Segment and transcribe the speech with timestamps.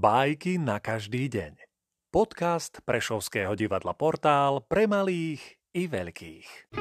[0.00, 1.60] Bajky na každý deň.
[2.08, 6.72] Podcast Prešovského divadla Portál pre malých i veľkých.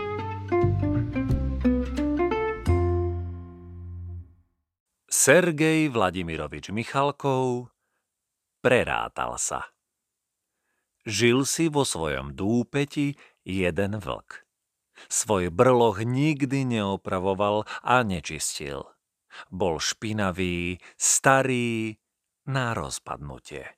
[5.11, 7.67] Sergej Vladimirovič Michalkov
[8.63, 9.67] prerátal sa.
[11.03, 14.47] Žil si vo svojom dúpeti jeden vlk.
[15.11, 18.87] Svoj brloh nikdy neopravoval a nečistil.
[19.51, 21.98] Bol špinavý, starý,
[22.49, 23.77] na rozpadnutie.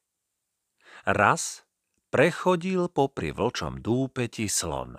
[1.04, 1.68] Raz
[2.08, 4.96] prechodil popri vlčom dúpeti slon.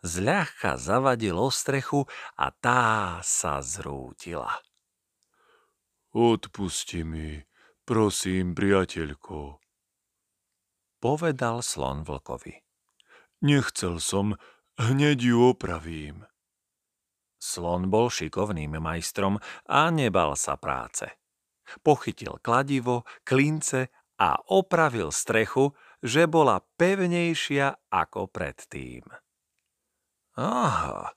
[0.00, 4.50] Zľahka zavadil o strechu a tá sa zrútila.
[6.16, 7.44] Odpusti mi,
[7.84, 9.60] prosím, priateľko,
[10.98, 12.64] povedal slon vlkovi.
[13.44, 14.34] Nechcel som,
[14.80, 16.26] hneď ju opravím.
[17.38, 19.38] Slon bol šikovným majstrom
[19.70, 21.17] a nebal sa práce.
[21.84, 29.06] Pochytil kladivo, klince a opravil strechu, že bola pevnejšia ako predtým.
[30.38, 31.14] Aha,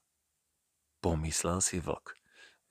[1.01, 2.17] pomyslel si vlk.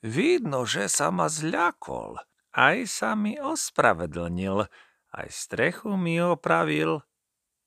[0.03, 2.19] Vidno, že sa ma zľakol.
[2.51, 4.67] Aj sa mi ospravedlnil.
[5.11, 7.05] Aj strechu mi opravil.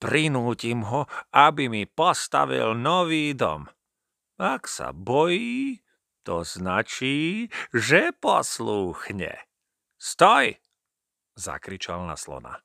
[0.01, 3.71] Prinútim ho, aby mi postavil nový dom.
[4.35, 5.79] Ak sa bojí,
[6.27, 9.31] to značí, že poslúchne.
[10.03, 10.59] Stoj!
[11.39, 12.59] zakričal na slona.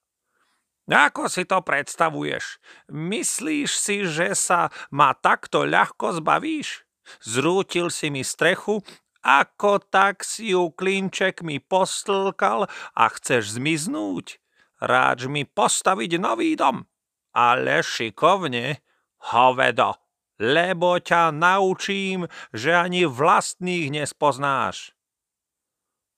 [0.91, 2.59] Ako si to predstavuješ?
[2.91, 6.83] Myslíš si, že sa ma takto ľahko zbavíš?
[7.23, 8.83] Zrútil si mi strechu,
[9.23, 12.67] ako tak si ju klinček mi postlkal
[12.99, 14.43] a chceš zmiznúť?
[14.83, 16.91] Ráč mi postaviť nový dom.
[17.39, 18.83] Ale šikovne,
[19.31, 19.95] hovedo,
[20.43, 24.91] lebo ťa naučím, že ani vlastných nespoznáš.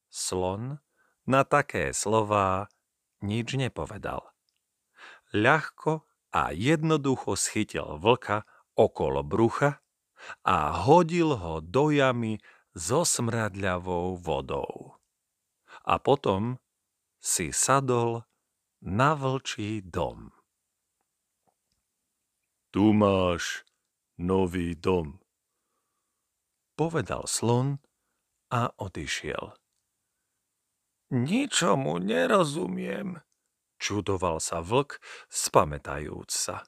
[0.08, 0.80] Slon
[1.30, 2.66] na také slová
[3.22, 4.26] nič nepovedal.
[5.30, 6.02] Ľahko
[6.34, 8.42] a jednoducho schytil vlka
[8.74, 9.78] okolo brucha
[10.42, 12.42] a hodil ho do jamy
[12.74, 14.98] so smradľavou vodou.
[15.86, 16.58] A potom
[17.22, 18.26] si sadol
[18.82, 20.34] na vlčí dom.
[22.70, 23.66] Tu máš
[24.18, 25.18] nový dom,
[26.78, 27.82] povedal slon
[28.48, 29.59] a odišiel.
[31.10, 33.18] Ničomu nerozumiem,
[33.82, 36.62] čudoval sa vlk, spametajúc sa.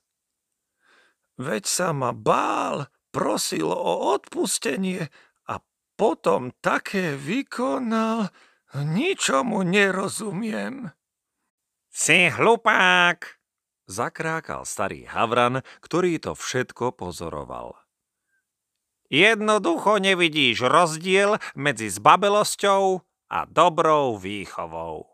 [1.39, 5.07] Veď sa ma bál, prosil o odpustenie
[5.47, 5.55] a
[5.95, 8.35] potom také vykonal,
[8.75, 10.91] ničomu nerozumiem.
[11.93, 13.39] Si hlupák,
[13.87, 17.79] zakrákal starý Havran, ktorý to všetko pozoroval.
[19.07, 25.12] Jednoducho nevidíš rozdiel medzi zbabelosťou a dobrou výchovou.